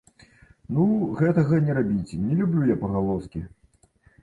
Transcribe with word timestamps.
Ну, 0.77 0.85
гэтага 1.19 1.59
не 1.67 1.77
рабіце, 1.81 2.15
не 2.31 2.41
люблю 2.41 2.61
я 2.73 2.81
пагалоскі. 2.87 3.45